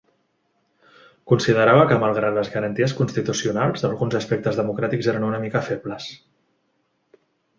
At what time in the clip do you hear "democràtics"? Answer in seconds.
4.61-5.11